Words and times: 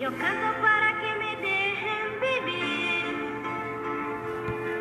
Yo 0.00 0.08
canto 0.16 0.58
para 0.62 0.98
que 0.98 1.14
me 1.16 1.36
dejen 1.46 2.20
vivir. 2.22 3.04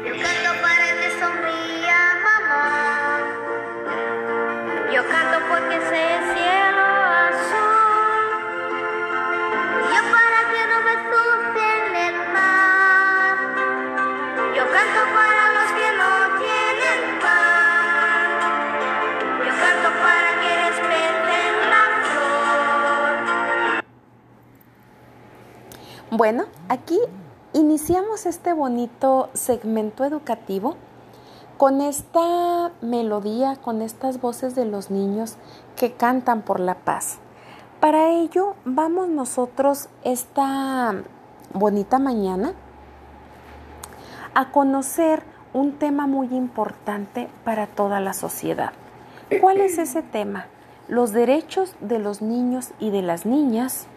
Yo 0.06 0.14
canto 0.24 0.62
para 0.62 0.88
que 0.98 1.10
sonría 1.20 2.00
mamá. 2.24 3.20
Yo 4.94 5.06
canto 5.10 5.38
porque 5.50 5.78
sé 5.90 6.16
el 6.16 6.49
Bueno, 26.20 26.48
aquí 26.68 27.00
iniciamos 27.54 28.26
este 28.26 28.52
bonito 28.52 29.30
segmento 29.34 30.04
educativo 30.04 30.76
con 31.58 31.80
esta 31.80 32.74
melodía, 32.82 33.56
con 33.56 33.82
estas 33.82 34.20
voces 34.20 34.54
de 34.54 34.66
los 34.66 34.92
niños 34.92 35.38
que 35.78 35.94
cantan 35.94 36.42
por 36.42 36.60
la 36.60 36.76
paz. 36.76 37.20
Para 37.80 38.10
ello 38.10 38.56
vamos 38.66 39.08
nosotros 39.08 39.88
esta 40.04 40.94
bonita 41.54 42.00
mañana 42.00 42.52
a 44.34 44.52
conocer 44.52 45.24
un 45.54 45.72
tema 45.78 46.06
muy 46.06 46.36
importante 46.36 47.30
para 47.46 47.66
toda 47.66 48.02
la 48.02 48.12
sociedad. 48.12 48.74
¿Cuál 49.40 49.62
es 49.62 49.78
ese 49.78 50.02
tema? 50.02 50.48
Los 50.90 51.14
derechos 51.14 51.76
de 51.80 51.98
los 51.98 52.22
niños 52.22 52.72
y 52.78 52.90
de 52.90 53.04
las 53.04 53.26
niñas, 53.26 53.88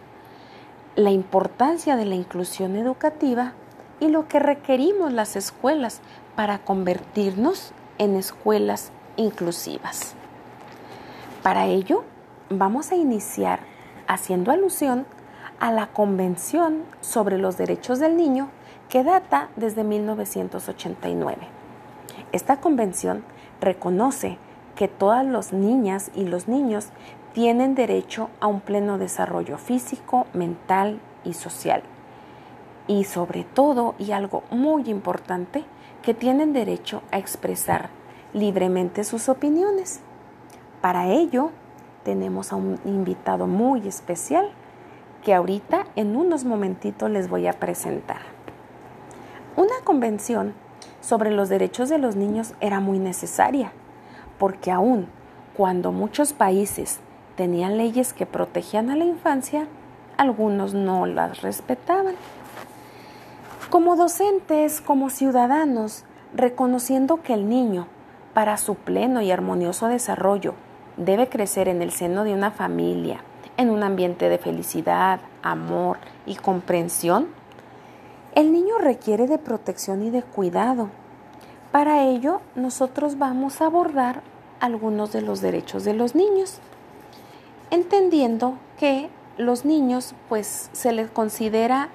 la 0.95 1.11
importancia 1.11 1.95
de 1.95 2.05
la 2.05 2.15
inclusión 2.15 2.75
educativa 2.75 3.53
y 3.99 4.09
lo 4.09 4.27
que 4.27 4.39
requerimos 4.39 5.11
las 5.11 5.35
escuelas 5.35 6.01
para 6.35 6.59
convertirnos 6.59 7.71
en 7.97 8.15
escuelas 8.15 8.91
inclusivas. 9.17 10.15
Para 11.41 11.65
ello, 11.65 12.03
vamos 12.49 12.91
a 12.91 12.95
iniciar 12.95 13.59
haciendo 14.07 14.51
alusión 14.51 15.05
a 15.59 15.71
la 15.71 15.87
Convención 15.87 16.83
sobre 17.01 17.37
los 17.37 17.57
Derechos 17.57 17.99
del 17.99 18.17
Niño 18.17 18.49
que 18.89 19.03
data 19.03 19.49
desde 19.55 19.83
1989. 19.83 21.47
Esta 22.31 22.59
convención 22.59 23.23
reconoce 23.61 24.37
que 24.75 24.87
todas 24.87 25.25
las 25.25 25.53
niñas 25.53 26.11
y 26.15 26.25
los 26.25 26.47
niños 26.47 26.89
tienen 27.33 27.73
derecho 27.73 28.29
a 28.39 28.47
un 28.47 28.61
pleno 28.61 28.97
desarrollo 28.97 29.57
físico, 29.57 30.27
mental 30.33 30.99
y 31.23 31.33
social. 31.33 31.81
Y 32.87 33.05
sobre 33.05 33.43
todo, 33.43 33.95
y 33.97 34.11
algo 34.11 34.43
muy 34.51 34.89
importante, 34.89 35.65
que 36.03 36.13
tienen 36.13 36.53
derecho 36.53 37.01
a 37.11 37.17
expresar 37.17 37.89
libremente 38.33 39.03
sus 39.03 39.29
opiniones. 39.29 40.01
Para 40.81 41.07
ello, 41.07 41.51
tenemos 42.03 42.51
a 42.51 42.55
un 42.55 42.79
invitado 42.85 43.47
muy 43.47 43.87
especial 43.87 44.49
que 45.23 45.33
ahorita 45.33 45.85
en 45.95 46.15
unos 46.15 46.43
momentitos 46.43 47.09
les 47.09 47.29
voy 47.29 47.47
a 47.47 47.53
presentar. 47.53 48.21
Una 49.55 49.75
convención 49.83 50.53
sobre 50.99 51.31
los 51.31 51.49
derechos 51.49 51.89
de 51.89 51.97
los 51.97 52.15
niños 52.15 52.53
era 52.59 52.79
muy 52.79 52.99
necesaria, 52.99 53.71
porque 54.37 54.71
aún 54.71 55.07
cuando 55.55 55.91
muchos 55.91 56.33
países 56.33 56.99
tenían 57.35 57.77
leyes 57.77 58.13
que 58.13 58.25
protegían 58.25 58.89
a 58.89 58.95
la 58.95 59.05
infancia, 59.05 59.67
algunos 60.17 60.73
no 60.73 61.05
las 61.05 61.41
respetaban. 61.41 62.15
Como 63.69 63.95
docentes, 63.95 64.81
como 64.81 65.09
ciudadanos, 65.09 66.05
reconociendo 66.33 67.21
que 67.21 67.33
el 67.33 67.49
niño, 67.49 67.87
para 68.33 68.57
su 68.57 68.75
pleno 68.75 69.21
y 69.21 69.31
armonioso 69.31 69.87
desarrollo, 69.87 70.53
debe 70.97 71.29
crecer 71.29 71.67
en 71.67 71.81
el 71.81 71.91
seno 71.91 72.23
de 72.23 72.33
una 72.33 72.51
familia, 72.51 73.21
en 73.57 73.69
un 73.69 73.83
ambiente 73.83 74.29
de 74.29 74.37
felicidad, 74.37 75.19
amor 75.41 75.97
y 76.25 76.35
comprensión, 76.35 77.27
el 78.35 78.51
niño 78.51 78.79
requiere 78.79 79.27
de 79.27 79.37
protección 79.37 80.03
y 80.03 80.09
de 80.09 80.23
cuidado. 80.23 80.89
Para 81.71 82.03
ello, 82.03 82.41
nosotros 82.55 83.19
vamos 83.19 83.61
a 83.61 83.67
abordar 83.67 84.21
algunos 84.59 85.11
de 85.11 85.21
los 85.21 85.41
derechos 85.41 85.83
de 85.83 85.93
los 85.93 86.15
niños, 86.15 86.59
entendiendo 87.73 88.59
que 88.79 89.09
los 89.37 89.65
niños 89.65 90.13
pues 90.29 90.69
se 90.73 90.91
les 90.91 91.09
considera 91.09 91.89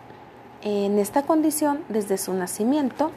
en 0.62 0.98
esta 0.98 1.22
condición 1.22 1.84
desde 1.88 2.18
su 2.18 2.34
nacimiento 2.34 3.12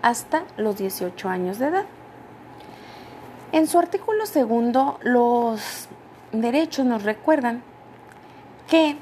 hasta 0.00 0.44
los 0.56 0.76
18 0.78 1.28
años 1.28 1.58
de 1.58 1.66
edad. 1.66 1.84
En 3.50 3.66
su 3.66 3.80
artículo 3.80 4.26
segundo, 4.26 5.00
los 5.02 5.88
derechos 6.30 6.86
nos 6.86 7.02
recuerdan 7.02 7.62
que 8.68 8.96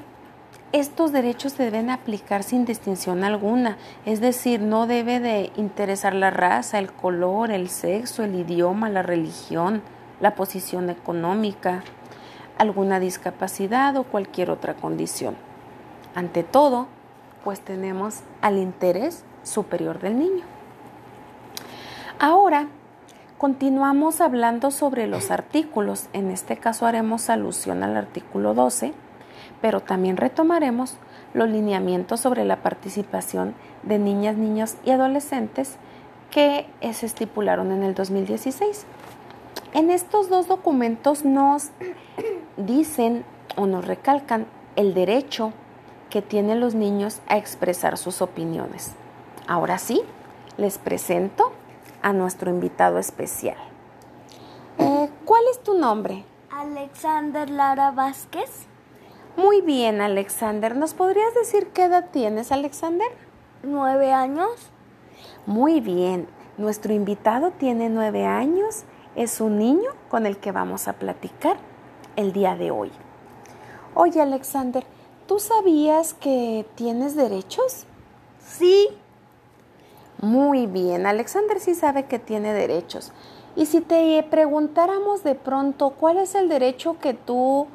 estos 0.71 1.11
derechos 1.11 1.53
se 1.53 1.63
deben 1.63 1.91
aplicar 1.91 2.41
sin 2.41 2.65
distinción 2.65 3.23
alguna, 3.23 3.77
es 4.05 4.21
decir, 4.21 4.59
no 4.59 4.87
debe 4.87 5.19
de 5.19 5.51
interesar 5.55 6.15
la 6.15 6.31
raza, 6.31 6.79
el 6.79 6.91
color, 6.91 7.51
el 7.51 7.69
sexo, 7.69 8.23
el 8.23 8.33
idioma, 8.33 8.89
la 8.89 9.03
religión, 9.03 9.83
la 10.19 10.33
posición 10.33 10.89
económica, 10.89 11.83
alguna 12.57 12.99
discapacidad 12.99 13.95
o 13.97 14.03
cualquier 14.03 14.49
otra 14.51 14.75
condición. 14.75 15.35
Ante 16.15 16.43
todo, 16.43 16.87
pues 17.43 17.61
tenemos 17.61 18.21
al 18.41 18.57
interés 18.57 19.23
superior 19.43 19.99
del 19.99 20.17
niño. 20.17 20.43
Ahora, 22.19 22.67
Continuamos 23.37 24.19
hablando 24.19 24.71
sobre 24.71 25.05
los 25.05 25.29
artículos, 25.29 26.07
en 26.11 26.31
este 26.31 26.57
caso 26.57 26.87
haremos 26.87 27.29
alusión 27.29 27.83
al 27.83 27.95
artículo 27.95 28.55
12, 28.55 28.93
pero 29.61 29.79
también 29.79 30.17
retomaremos 30.17 30.97
los 31.35 31.47
lineamientos 31.47 32.19
sobre 32.19 32.45
la 32.45 32.63
participación 32.63 33.53
de 33.83 33.99
niñas, 33.99 34.37
niños 34.37 34.77
y 34.83 34.89
adolescentes 34.89 35.75
que 36.31 36.65
se 36.93 37.05
estipularon 37.05 37.71
en 37.71 37.83
el 37.83 37.93
2016. 37.93 38.87
En 39.73 39.89
estos 39.91 40.29
dos 40.29 40.47
documentos 40.47 41.25
nos 41.25 41.69
dicen 42.57 43.25
o 43.55 43.65
nos 43.65 43.85
recalcan 43.85 44.47
el 44.75 44.93
derecho 44.93 45.53
que 46.09 46.21
tienen 46.21 46.59
los 46.59 46.73
niños 46.73 47.21
a 47.27 47.37
expresar 47.37 47.97
sus 47.97 48.21
opiniones. 48.21 48.93
Ahora 49.47 49.77
sí, 49.77 50.01
les 50.57 50.77
presento 50.77 51.51
a 52.01 52.13
nuestro 52.13 52.49
invitado 52.49 52.99
especial. 52.99 53.57
Eh, 54.77 55.09
¿Cuál 55.25 55.43
es 55.51 55.61
tu 55.63 55.77
nombre? 55.77 56.23
Alexander 56.51 57.49
Lara 57.49 57.91
Vázquez. 57.91 58.67
Muy 59.35 59.61
bien, 59.61 60.01
Alexander. 60.01 60.75
¿Nos 60.75 60.93
podrías 60.93 61.33
decir 61.35 61.67
qué 61.67 61.83
edad 61.83 62.09
tienes, 62.11 62.51
Alexander? 62.51 63.07
Nueve 63.63 64.11
años. 64.11 64.71
Muy 65.45 65.81
bien. 65.81 66.27
Nuestro 66.57 66.93
invitado 66.93 67.51
tiene 67.51 67.89
nueve 67.89 68.25
años. 68.25 68.85
Es 69.17 69.41
un 69.41 69.57
niño 69.57 69.89
con 70.09 70.27
el 70.27 70.37
que 70.37 70.51
vamos 70.51 70.87
a 70.87 70.93
platicar 70.93 71.57
el 72.15 72.33
día 72.33 72.55
de 72.55 72.69
hoy. 72.69 72.91
Oye, 73.95 74.21
Alexander, 74.21 74.85
¿tú 75.25 75.39
sabías 75.39 76.13
que 76.13 76.67
tienes 76.75 77.15
derechos? 77.15 77.87
Sí. 78.47 78.89
Muy 80.21 80.67
bien, 80.67 81.07
Alexander 81.07 81.59
sí 81.59 81.73
sabe 81.73 82.05
que 82.05 82.19
tiene 82.19 82.53
derechos. 82.53 83.11
Y 83.55 83.65
si 83.65 83.81
te 83.81 84.21
preguntáramos 84.29 85.23
de 85.23 85.33
pronto 85.33 85.95
cuál 85.99 86.17
es 86.17 86.35
el 86.35 86.47
derecho 86.47 86.99
que 86.99 87.15
tú, 87.15 87.65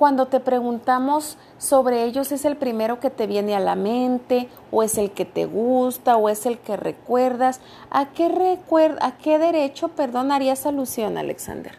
cuando 0.00 0.28
te 0.28 0.40
preguntamos 0.40 1.36
sobre 1.58 2.04
ellos, 2.04 2.32
es 2.32 2.46
el 2.46 2.56
primero 2.56 3.00
que 3.00 3.10
te 3.10 3.26
viene 3.26 3.54
a 3.54 3.60
la 3.60 3.74
mente, 3.74 4.48
o 4.72 4.82
es 4.82 4.96
el 4.96 5.10
que 5.10 5.26
te 5.26 5.44
gusta, 5.44 6.16
o 6.16 6.30
es 6.30 6.46
el 6.46 6.56
que 6.58 6.78
recuerdas, 6.78 7.60
¿a 7.90 8.06
qué, 8.06 8.30
recuer 8.30 8.96
a 9.02 9.18
qué 9.18 9.38
derecho, 9.38 9.88
perdón, 9.88 10.32
harías 10.32 10.64
alusión, 10.64 11.18
Alexander? 11.18 11.74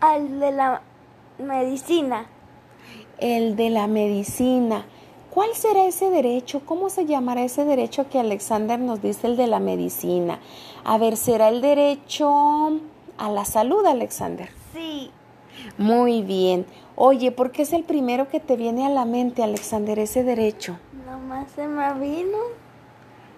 Al 0.00 0.40
de 0.40 0.50
la 0.50 0.82
medicina. 1.38 2.26
El 3.18 3.54
de 3.54 3.70
la 3.70 3.86
medicina. 3.86 4.84
¿Cuál 5.30 5.54
será 5.54 5.84
ese 5.84 6.10
derecho? 6.10 6.62
¿Cómo 6.66 6.90
se 6.90 7.06
llamará 7.06 7.44
ese 7.44 7.64
derecho 7.64 8.08
que 8.10 8.18
Alexander 8.18 8.80
nos 8.80 9.00
dice, 9.00 9.28
el 9.28 9.36
de 9.36 9.46
la 9.46 9.60
medicina? 9.60 10.40
A 10.82 10.98
ver, 10.98 11.16
¿será 11.16 11.48
el 11.48 11.60
derecho 11.60 12.80
a 13.18 13.30
la 13.30 13.44
salud, 13.44 13.86
Alexander? 13.86 14.50
Sí. 14.74 15.12
Muy 15.78 16.22
bien. 16.22 16.66
Oye, 16.96 17.32
¿por 17.32 17.50
qué 17.52 17.62
es 17.62 17.72
el 17.72 17.84
primero 17.84 18.28
que 18.28 18.40
te 18.40 18.56
viene 18.56 18.86
a 18.86 18.90
la 18.90 19.04
mente, 19.04 19.42
Alexander, 19.42 19.98
ese 19.98 20.24
derecho? 20.24 20.78
Nada 21.04 21.18
más 21.18 21.50
se 21.52 21.66
me 21.66 21.92
vino. 21.94 22.38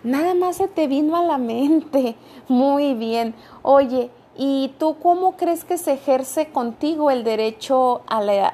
Nada 0.03 0.35
más 0.35 0.56
se 0.56 0.69
te 0.69 0.87
vino 0.87 1.17
a 1.17 1.23
la 1.23 1.38
mente. 1.38 2.17
Muy 2.49 2.94
bien. 2.94 3.35
Oye, 3.62 4.11
¿y 4.37 4.75
tú 4.79 4.97
cómo 5.03 5.37
crees 5.37 5.65
que 5.65 5.79
se 5.79 5.94
ejerce 5.94 6.49
contigo 6.49 7.11
el 7.11 7.25
derecho 7.25 8.03
a 8.06 8.21
la, 8.21 8.53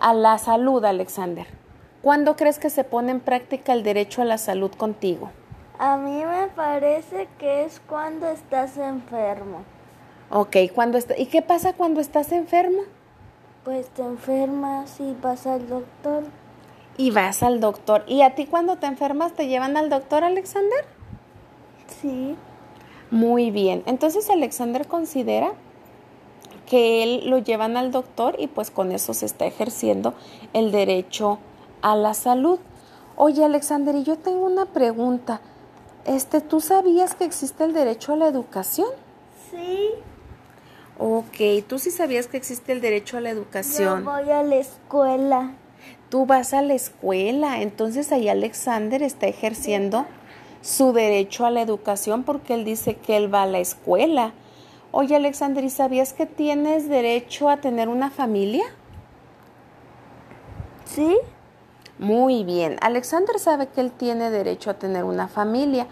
a 0.00 0.12
la 0.12 0.36
salud, 0.38 0.84
Alexander. 0.84 1.46
¿Cuándo 2.02 2.36
crees 2.36 2.58
que 2.58 2.68
se 2.68 2.84
pone 2.84 3.10
en 3.10 3.20
práctica 3.20 3.72
el 3.72 3.82
derecho 3.82 4.20
a 4.20 4.26
la 4.26 4.36
salud 4.36 4.70
contigo? 4.72 5.30
A 5.78 5.96
mí 5.96 6.22
me 6.24 6.48
parece 6.48 7.26
que 7.38 7.64
es 7.64 7.80
cuando 7.88 8.28
estás 8.28 8.76
enfermo. 8.76 9.62
Ok, 10.36 10.56
cuando 10.74 10.98
está, 10.98 11.16
¿y 11.16 11.26
qué 11.26 11.42
pasa 11.42 11.74
cuando 11.74 12.00
estás 12.00 12.32
enfermo? 12.32 12.82
Pues 13.62 13.86
te 13.90 14.02
enfermas 14.02 14.98
y 14.98 15.14
vas 15.22 15.46
al 15.46 15.68
doctor. 15.68 16.24
Y 16.96 17.12
vas 17.12 17.44
al 17.44 17.60
doctor. 17.60 18.02
¿Y 18.08 18.22
a 18.22 18.34
ti 18.34 18.46
cuando 18.46 18.74
te 18.74 18.86
enfermas 18.86 19.34
te 19.34 19.46
llevan 19.46 19.76
al 19.76 19.90
doctor, 19.90 20.24
Alexander? 20.24 20.86
Sí. 21.86 22.34
Muy 23.12 23.52
bien. 23.52 23.84
Entonces 23.86 24.28
Alexander 24.28 24.88
considera 24.88 25.52
que 26.66 27.04
él 27.04 27.30
lo 27.30 27.38
llevan 27.38 27.76
al 27.76 27.92
doctor 27.92 28.34
y 28.36 28.48
pues 28.48 28.72
con 28.72 28.90
eso 28.90 29.14
se 29.14 29.26
está 29.26 29.46
ejerciendo 29.46 30.14
el 30.52 30.72
derecho 30.72 31.38
a 31.80 31.94
la 31.94 32.12
salud. 32.12 32.58
Oye, 33.14 33.44
Alexander, 33.44 33.94
y 33.94 34.02
yo 34.02 34.18
tengo 34.18 34.46
una 34.46 34.66
pregunta. 34.66 35.40
Este, 36.06 36.40
¿tú 36.40 36.58
sabías 36.60 37.14
que 37.14 37.22
existe 37.22 37.62
el 37.62 37.72
derecho 37.72 38.14
a 38.14 38.16
la 38.16 38.26
educación? 38.26 38.88
Sí. 39.52 39.90
Ok, 40.98 41.66
tú 41.68 41.78
sí 41.78 41.90
sabías 41.90 42.28
que 42.28 42.36
existe 42.36 42.72
el 42.72 42.80
derecho 42.80 43.16
a 43.16 43.20
la 43.20 43.30
Yo 43.30 43.36
educación. 43.36 44.04
voy 44.04 44.30
a 44.30 44.42
la 44.42 44.56
escuela. 44.56 45.52
Tú 46.08 46.26
vas 46.26 46.54
a 46.54 46.62
la 46.62 46.74
escuela, 46.74 47.60
entonces 47.60 48.12
ahí 48.12 48.28
Alexander 48.28 49.02
está 49.02 49.26
ejerciendo 49.26 50.06
su 50.62 50.92
derecho 50.92 51.44
a 51.44 51.50
la 51.50 51.60
educación 51.62 52.22
porque 52.22 52.54
él 52.54 52.64
dice 52.64 52.94
que 52.96 53.16
él 53.16 53.32
va 53.32 53.42
a 53.42 53.46
la 53.46 53.58
escuela. 53.58 54.32
Oye, 54.92 55.16
Alexander, 55.16 55.64
¿y 55.64 55.70
sabías 55.70 56.12
que 56.12 56.26
tienes 56.26 56.88
derecho 56.88 57.48
a 57.48 57.56
tener 57.56 57.88
una 57.88 58.10
familia? 58.10 58.64
¿Sí? 60.84 61.18
Muy 61.98 62.44
bien. 62.44 62.76
Alexander 62.80 63.38
sabe 63.40 63.66
que 63.66 63.80
él 63.80 63.90
tiene 63.90 64.30
derecho 64.30 64.70
a 64.70 64.74
tener 64.74 65.04
una 65.04 65.26
familia. 65.26 65.88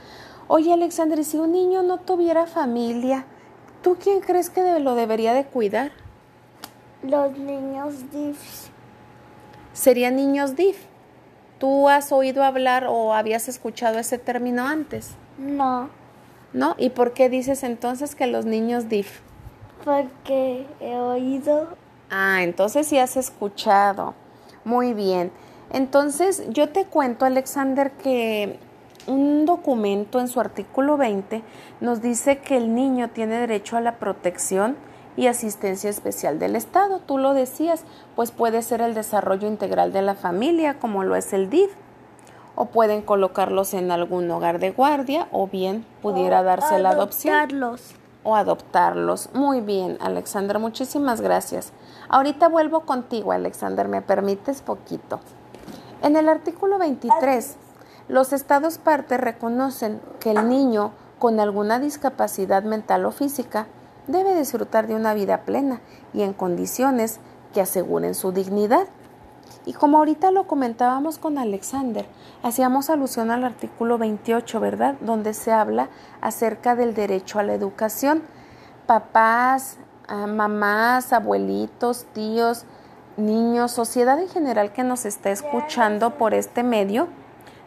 Oye, 0.46 0.72
Alexander, 0.72 1.18
¿y 1.18 1.24
si 1.24 1.38
un 1.38 1.52
niño 1.52 1.82
no 1.82 1.98
tuviera 1.98 2.46
familia, 2.46 3.26
¿tú 3.82 3.96
quién 4.00 4.20
crees 4.20 4.50
que 4.50 4.78
lo 4.78 4.94
debería 4.94 5.34
de 5.34 5.44
cuidar? 5.44 5.92
Los 7.02 7.36
niños 7.36 8.10
DIFs. 8.12 8.70
Serían 9.72 10.16
niños 10.16 10.56
DIF. 10.56 10.76
¿Tú 11.58 11.88
has 11.88 12.12
oído 12.12 12.44
hablar 12.44 12.86
o 12.88 13.14
habías 13.14 13.48
escuchado 13.48 13.98
ese 13.98 14.18
término 14.18 14.66
antes? 14.66 15.12
No, 15.38 15.88
¿No? 16.52 16.74
¿Y 16.76 16.90
por 16.90 17.14
qué 17.14 17.28
dices 17.30 17.62
entonces 17.62 18.14
que 18.14 18.26
los 18.26 18.44
niños 18.44 18.88
DIF? 18.88 19.20
porque 19.84 20.66
he 20.80 20.96
oído. 20.96 21.68
Ah, 22.10 22.42
entonces 22.42 22.86
sí 22.86 22.98
has 22.98 23.16
escuchado. 23.16 24.14
Muy 24.64 24.94
bien. 24.94 25.32
Entonces 25.72 26.44
yo 26.50 26.68
te 26.68 26.84
cuento, 26.84 27.24
Alexander, 27.24 27.90
que 27.92 28.58
un 29.06 29.46
documento 29.46 30.20
en 30.20 30.28
su 30.28 30.40
artículo 30.40 30.96
20 30.96 31.42
nos 31.80 32.00
dice 32.00 32.38
que 32.38 32.56
el 32.56 32.74
niño 32.74 33.10
tiene 33.10 33.36
derecho 33.36 33.76
a 33.76 33.80
la 33.80 33.96
protección 33.96 34.76
y 35.16 35.26
asistencia 35.26 35.90
especial 35.90 36.38
del 36.38 36.56
Estado. 36.56 37.00
Tú 37.00 37.18
lo 37.18 37.34
decías, 37.34 37.84
pues 38.16 38.30
puede 38.30 38.62
ser 38.62 38.80
el 38.80 38.94
desarrollo 38.94 39.46
integral 39.48 39.92
de 39.92 40.02
la 40.02 40.14
familia, 40.14 40.78
como 40.78 41.04
lo 41.04 41.16
es 41.16 41.32
el 41.32 41.50
DIF, 41.50 41.70
o 42.54 42.66
pueden 42.66 43.02
colocarlos 43.02 43.74
en 43.74 43.90
algún 43.90 44.30
hogar 44.30 44.58
de 44.58 44.70
guardia, 44.70 45.28
o 45.32 45.46
bien 45.46 45.84
pudiera 46.00 46.40
o 46.40 46.44
darse 46.44 46.78
la 46.78 46.90
adopción 46.90 47.76
o 48.24 48.36
adoptarlos. 48.36 49.30
Muy 49.34 49.60
bien, 49.60 49.98
Alexander, 50.00 50.58
muchísimas 50.58 51.20
gracias. 51.20 51.72
Ahorita 52.08 52.48
vuelvo 52.48 52.80
contigo, 52.80 53.32
Alexander, 53.32 53.88
¿me 53.88 54.00
permites 54.00 54.62
poquito? 54.62 55.20
En 56.02 56.16
el 56.16 56.28
artículo 56.28 56.78
23, 56.78 57.56
los 58.08 58.32
estados 58.32 58.78
partes 58.78 59.20
reconocen 59.20 60.00
que 60.20 60.30
el 60.32 60.48
niño 60.48 60.92
con 61.18 61.40
alguna 61.40 61.78
discapacidad 61.78 62.62
mental 62.62 63.04
o 63.04 63.12
física 63.12 63.66
debe 64.06 64.34
disfrutar 64.34 64.86
de 64.86 64.94
una 64.94 65.14
vida 65.14 65.42
plena 65.42 65.80
y 66.12 66.22
en 66.22 66.32
condiciones 66.32 67.20
que 67.52 67.60
aseguren 67.60 68.14
su 68.14 68.32
dignidad. 68.32 68.86
Y 69.64 69.74
como 69.74 69.98
ahorita 69.98 70.32
lo 70.32 70.48
comentábamos 70.48 71.18
con 71.18 71.38
Alexander, 71.38 72.06
hacíamos 72.42 72.90
alusión 72.90 73.30
al 73.30 73.44
artículo 73.44 73.98
28, 73.98 74.58
¿verdad? 74.58 74.96
Donde 75.00 75.34
se 75.34 75.52
habla 75.52 75.88
acerca 76.20 76.74
del 76.74 76.94
derecho 76.94 77.38
a 77.38 77.44
la 77.44 77.54
educación. 77.54 78.22
Papás, 78.86 79.76
ah, 80.08 80.26
mamás, 80.26 81.12
abuelitos, 81.12 82.06
tíos, 82.12 82.64
niños, 83.16 83.70
sociedad 83.70 84.18
en 84.20 84.28
general 84.28 84.72
que 84.72 84.82
nos 84.82 85.04
está 85.04 85.30
escuchando 85.30 86.18
por 86.18 86.34
este 86.34 86.64
medio, 86.64 87.06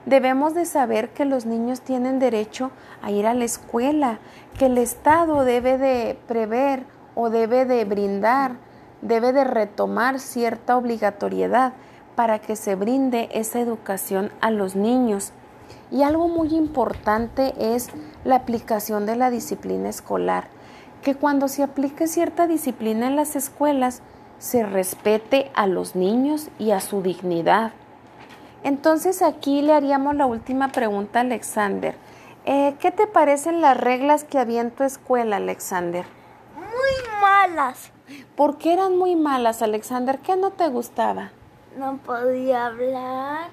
debemos 0.05 0.53
de 0.53 0.65
saber 0.65 1.09
que 1.09 1.25
los 1.25 1.45
niños 1.45 1.81
tienen 1.81 2.19
derecho 2.19 2.71
a 3.01 3.11
ir 3.11 3.27
a 3.27 3.33
la 3.33 3.45
escuela, 3.45 4.19
que 4.57 4.67
el 4.67 4.77
Estado 4.77 5.43
debe 5.43 5.77
de 5.77 6.17
prever 6.27 6.83
o 7.15 7.29
debe 7.29 7.65
de 7.65 7.85
brindar, 7.85 8.57
debe 9.01 9.33
de 9.33 9.43
retomar 9.43 10.19
cierta 10.19 10.77
obligatoriedad 10.77 11.73
para 12.15 12.39
que 12.39 12.55
se 12.55 12.75
brinde 12.75 13.29
esa 13.33 13.59
educación 13.59 14.31
a 14.41 14.51
los 14.51 14.75
niños. 14.75 15.31
Y 15.91 16.03
algo 16.03 16.27
muy 16.27 16.55
importante 16.55 17.53
es 17.59 17.89
la 18.23 18.35
aplicación 18.35 19.05
de 19.05 19.15
la 19.15 19.29
disciplina 19.29 19.89
escolar, 19.89 20.47
que 21.01 21.15
cuando 21.15 21.47
se 21.47 21.63
aplique 21.63 22.07
cierta 22.07 22.47
disciplina 22.47 23.07
en 23.07 23.15
las 23.15 23.35
escuelas, 23.35 24.01
se 24.39 24.65
respete 24.65 25.51
a 25.53 25.67
los 25.67 25.95
niños 25.95 26.49
y 26.59 26.71
a 26.71 26.79
su 26.79 27.01
dignidad. 27.01 27.71
Entonces 28.65 29.21
aquí 29.21 29.61
le 29.61 29.73
haríamos 29.73 30.15
la 30.15 30.25
última 30.25 30.69
pregunta 30.69 31.19
a 31.19 31.21
Alexander. 31.21 31.93
Eh, 32.45 32.73
¿Qué 32.79 32.89
te 32.89 33.05
parecen 33.05 33.61
las 33.61 33.77
reglas 33.77 34.23
que 34.23 34.39
había 34.39 34.61
en 34.61 34.71
tu 34.71 34.83
escuela, 34.83 35.35
Alexander? 35.35 36.03
Muy 36.55 37.21
malas. 37.21 37.91
¿Por 38.35 38.57
qué 38.57 38.73
eran 38.73 38.97
muy 38.97 39.15
malas, 39.15 39.61
Alexander? 39.61 40.17
¿Qué 40.17 40.35
no 40.35 40.49
te 40.49 40.67
gustaba? 40.69 41.29
No 41.77 41.97
podía 41.97 42.65
hablar 42.65 43.49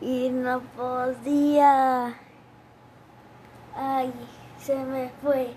y 0.00 0.28
no 0.28 0.60
podía... 0.76 2.14
Ay, 3.74 4.12
se 4.60 4.76
me 4.76 5.10
fue. 5.20 5.52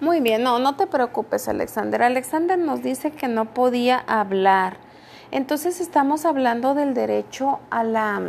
Muy 0.00 0.20
bien, 0.20 0.42
no, 0.42 0.58
no 0.58 0.74
te 0.74 0.86
preocupes, 0.86 1.48
Alexander. 1.48 2.02
Alexander 2.02 2.58
nos 2.58 2.82
dice 2.82 3.10
que 3.10 3.28
no 3.28 3.52
podía 3.52 3.98
hablar. 3.98 4.78
Entonces 5.32 5.80
estamos 5.80 6.24
hablando 6.24 6.74
del 6.74 6.92
derecho 6.94 7.60
a 7.70 7.84
la, 7.84 8.20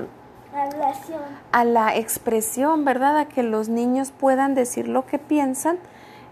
a 1.52 1.64
la 1.64 1.96
expresión, 1.96 2.86
¿verdad? 2.86 3.18
A 3.18 3.25
que 3.25 3.42
los 3.42 3.70
niños 3.70 4.12
puedan 4.12 4.54
decir 4.54 4.88
lo 4.88 5.06
que 5.06 5.18
piensan. 5.18 5.78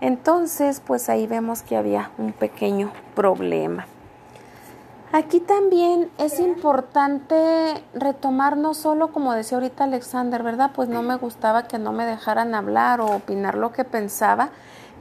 Entonces, 0.02 0.82
pues 0.86 1.10
ahí 1.10 1.26
vemos 1.26 1.64
que 1.64 1.76
había 1.76 2.12
un 2.18 2.34
pequeño 2.34 2.92
problema. 3.16 3.88
Aquí 5.12 5.40
también 5.40 6.12
es 6.20 6.40
importante 6.40 7.84
retomar 7.96 8.56
no 8.56 8.76
solo, 8.76 9.12
como 9.12 9.34
decía 9.34 9.58
ahorita 9.58 9.86
Alexander, 9.86 10.44
¿verdad? 10.44 10.70
Pues 10.76 10.88
no 10.88 11.02
me 11.02 11.16
gustaba 11.16 11.64
que 11.68 11.80
no 11.80 11.92
me 11.92 12.06
dejaran 12.06 12.54
hablar 12.54 13.02
o 13.02 13.08
opinar 13.08 13.56
lo 13.56 13.72
que 13.72 13.84
pensaba, 13.84 14.50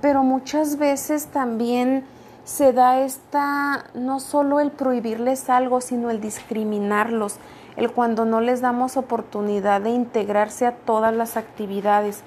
pero 0.01 0.23
muchas 0.23 0.79
veces 0.79 1.27
también 1.27 2.05
se 2.49 2.73
da 2.73 3.01
esta, 3.01 3.85
no 3.93 4.21
solo 4.21 4.59
el 4.59 4.71
prohibirles 4.71 5.51
algo, 5.51 5.83
sino 5.83 6.09
el 6.09 6.19
discriminarlos, 6.19 7.37
el 7.77 7.93
cuando 7.93 8.25
no 8.25 8.41
les 8.41 8.63
damos 8.63 8.97
oportunidad 8.97 9.83
de 9.83 9.91
integrarse 9.91 10.65
a 10.65 10.73
todas 10.75 11.15
las 11.15 11.37
actividades. 11.37 12.23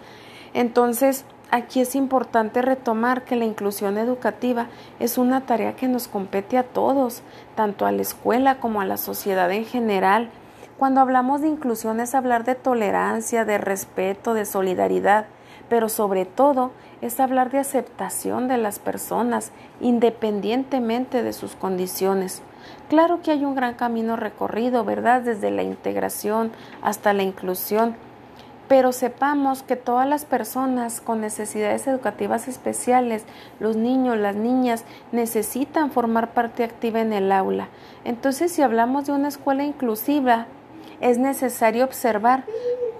Entonces, 0.53 1.25
aquí 1.49 1.81
es 1.81 1.95
importante 1.95 2.61
retomar 2.61 3.23
que 3.23 3.35
la 3.35 3.45
inclusión 3.45 3.97
educativa 3.97 4.67
es 4.99 5.17
una 5.17 5.41
tarea 5.47 5.75
que 5.75 5.87
nos 5.87 6.07
compete 6.07 6.59
a 6.59 6.67
todos, 6.67 7.23
tanto 7.55 7.87
a 7.87 7.91
la 7.91 8.03
escuela 8.03 8.59
como 8.59 8.79
a 8.79 8.85
la 8.85 8.97
sociedad 8.97 9.49
en 9.49 9.65
general. 9.65 10.29
Cuando 10.77 11.01
hablamos 11.01 11.41
de 11.41 11.47
inclusión 11.47 11.99
es 11.99 12.13
hablar 12.13 12.43
de 12.43 12.53
tolerancia, 12.53 13.43
de 13.43 13.57
respeto, 13.57 14.35
de 14.35 14.45
solidaridad, 14.45 15.25
pero 15.71 15.87
sobre 15.87 16.25
todo 16.25 16.71
es 16.99 17.21
hablar 17.21 17.49
de 17.49 17.59
aceptación 17.59 18.49
de 18.49 18.57
las 18.57 18.77
personas 18.77 19.53
independientemente 19.79 21.23
de 21.23 21.31
sus 21.31 21.55
condiciones. 21.55 22.41
Claro 22.89 23.21
que 23.21 23.31
hay 23.31 23.45
un 23.45 23.55
gran 23.55 23.75
camino 23.75 24.17
recorrido, 24.17 24.83
¿verdad? 24.83 25.21
Desde 25.21 25.49
la 25.49 25.63
integración 25.63 26.51
hasta 26.81 27.13
la 27.13 27.23
inclusión, 27.23 27.95
pero 28.67 28.91
sepamos 28.91 29.63
que 29.63 29.77
todas 29.77 30.05
las 30.05 30.25
personas 30.25 30.99
con 30.99 31.21
necesidades 31.21 31.87
educativas 31.87 32.49
especiales, 32.49 33.23
los 33.61 33.77
niños, 33.77 34.17
las 34.17 34.35
niñas, 34.35 34.83
necesitan 35.13 35.89
formar 35.89 36.33
parte 36.33 36.65
activa 36.65 36.99
en 36.99 37.13
el 37.13 37.31
aula. 37.31 37.69
Entonces, 38.03 38.51
si 38.51 38.61
hablamos 38.61 39.05
de 39.05 39.13
una 39.13 39.29
escuela 39.29 39.63
inclusiva, 39.63 40.47
es 40.99 41.17
necesario 41.17 41.85
observar 41.85 42.43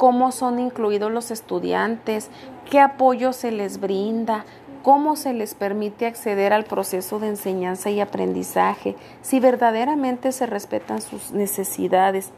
cómo 0.01 0.31
son 0.31 0.57
incluidos 0.57 1.11
los 1.11 1.29
estudiantes, 1.29 2.31
qué 2.71 2.79
apoyo 2.79 3.33
se 3.33 3.51
les 3.51 3.81
brinda, 3.81 4.45
cómo 4.81 5.17
se 5.17 5.33
les 5.33 5.55
permite 5.55 6.05
acceder 6.05 6.53
al 6.53 6.63
proceso 6.63 7.19
de 7.19 7.27
enseñanza 7.27 7.89
y 7.89 7.99
aprendizaje, 7.99 8.95
si 9.21 9.41
verdaderamente 9.41 10.31
se 10.31 10.45
respetan 10.45 11.01
sus 11.01 11.33
necesidades. 11.33 12.31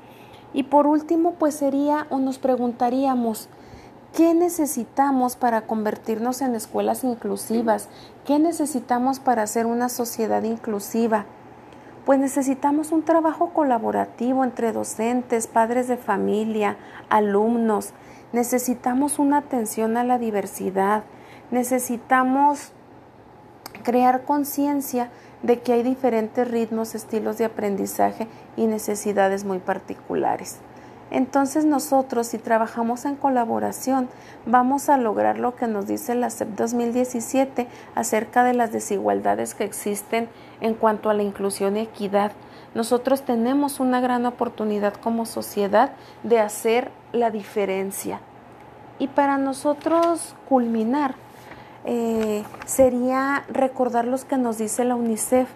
Y 0.51 0.63
por 0.63 0.87
último, 0.87 1.35
pues 1.35 1.53
sería 1.53 2.07
o 2.09 2.17
nos 2.17 2.39
preguntaríamos, 2.39 3.47
¿qué 4.11 4.33
necesitamos 4.33 5.35
para 5.35 5.67
convertirnos 5.67 6.41
en 6.41 6.55
escuelas 6.55 7.03
inclusivas? 7.03 7.87
¿Qué 8.25 8.39
necesitamos 8.39 9.19
para 9.19 9.43
hacer 9.43 9.67
una 9.67 9.87
sociedad 9.87 10.41
inclusiva? 10.41 11.25
Pues 12.05 12.17
necesitamos 12.19 12.91
un 12.91 13.03
trabajo 13.03 13.51
colaborativo 13.51 14.43
entre 14.43 14.71
docentes, 14.71 15.45
padres 15.45 15.87
de 15.87 15.97
familia, 15.97 16.75
alumnos. 17.09 17.93
Necesitamos 18.33 19.19
una 19.19 19.37
atención 19.37 19.95
a 19.95 20.03
la 20.03 20.17
diversidad, 20.17 21.03
necesitamos 21.51 22.71
crear 23.83 24.23
conciencia 24.23 25.11
de 25.43 25.61
que 25.61 25.73
hay 25.73 25.83
diferentes 25.83 26.49
ritmos, 26.49 26.95
estilos 26.95 27.37
de 27.37 27.45
aprendizaje 27.45 28.27
y 28.57 28.65
necesidades 28.65 29.45
muy 29.45 29.59
particulares. 29.59 30.59
Entonces 31.11 31.63
nosotros, 31.63 32.25
si 32.25 32.39
trabajamos 32.39 33.05
en 33.05 33.15
colaboración, 33.15 34.09
vamos 34.47 34.89
a 34.89 34.97
lograr 34.97 35.37
lo 35.37 35.55
que 35.55 35.67
nos 35.67 35.85
dice 35.85 36.15
la 36.15 36.31
CEP 36.31 36.49
2017 36.55 37.67
acerca 37.93 38.43
de 38.43 38.55
las 38.55 38.71
desigualdades 38.71 39.53
que 39.53 39.63
existen 39.63 40.27
en 40.59 40.73
cuanto 40.73 41.11
a 41.11 41.13
la 41.13 41.21
inclusión 41.21 41.77
y 41.77 41.81
equidad. 41.81 42.31
Nosotros 42.75 43.21
tenemos 43.21 43.79
una 43.79 44.01
gran 44.01 44.25
oportunidad 44.25 44.93
como 44.95 45.25
sociedad 45.25 45.91
de 46.23 46.39
hacer 46.39 46.91
la 47.11 47.29
diferencia. 47.29 48.19
Y 48.99 49.07
para 49.07 49.37
nosotros 49.37 50.35
culminar, 50.49 51.15
eh, 51.85 52.43
sería 52.65 53.43
recordar 53.49 54.05
los 54.05 54.25
que 54.25 54.37
nos 54.37 54.57
dice 54.57 54.85
la 54.85 54.95
UNICEF, 54.95 55.49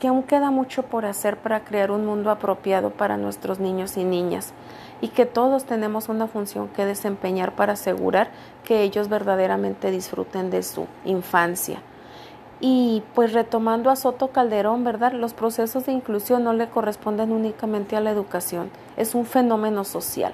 que 0.00 0.08
aún 0.08 0.22
queda 0.22 0.50
mucho 0.50 0.82
por 0.82 1.06
hacer 1.06 1.36
para 1.36 1.64
crear 1.64 1.90
un 1.90 2.04
mundo 2.04 2.30
apropiado 2.30 2.90
para 2.90 3.16
nuestros 3.16 3.60
niños 3.60 3.96
y 3.96 4.04
niñas 4.04 4.52
y 5.00 5.08
que 5.08 5.26
todos 5.26 5.64
tenemos 5.64 6.08
una 6.08 6.26
función 6.26 6.68
que 6.68 6.84
desempeñar 6.84 7.54
para 7.54 7.74
asegurar 7.74 8.30
que 8.64 8.82
ellos 8.82 9.08
verdaderamente 9.08 9.90
disfruten 9.90 10.50
de 10.50 10.62
su 10.62 10.86
infancia. 11.04 11.80
Y 12.66 13.02
pues 13.14 13.34
retomando 13.34 13.90
a 13.90 13.96
Soto 13.96 14.28
Calderón, 14.28 14.84
¿verdad? 14.84 15.12
Los 15.12 15.34
procesos 15.34 15.84
de 15.84 15.92
inclusión 15.92 16.44
no 16.44 16.54
le 16.54 16.70
corresponden 16.70 17.30
únicamente 17.30 17.94
a 17.94 18.00
la 18.00 18.10
educación, 18.10 18.70
es 18.96 19.14
un 19.14 19.26
fenómeno 19.26 19.84
social 19.84 20.32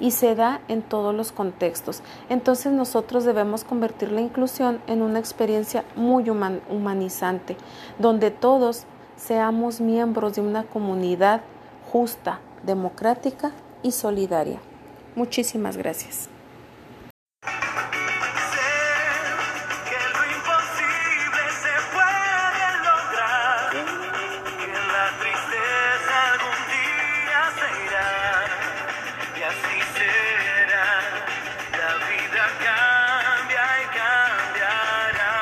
y 0.00 0.12
se 0.12 0.34
da 0.34 0.62
en 0.68 0.80
todos 0.80 1.14
los 1.14 1.32
contextos. 1.32 2.02
Entonces 2.30 2.72
nosotros 2.72 3.24
debemos 3.24 3.64
convertir 3.64 4.10
la 4.10 4.22
inclusión 4.22 4.80
en 4.86 5.02
una 5.02 5.18
experiencia 5.18 5.84
muy 5.96 6.30
humanizante, 6.30 7.58
donde 7.98 8.30
todos 8.30 8.84
seamos 9.16 9.82
miembros 9.82 10.36
de 10.36 10.40
una 10.40 10.62
comunidad 10.62 11.42
justa, 11.92 12.40
democrática 12.62 13.50
y 13.82 13.92
solidaria. 13.92 14.60
Muchísimas 15.14 15.76
gracias. 15.76 16.30